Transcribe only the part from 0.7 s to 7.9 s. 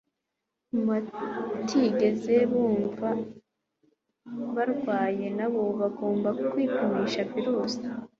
mu batigeze bumva barwaye nabo bagomba kwi pimisha virusi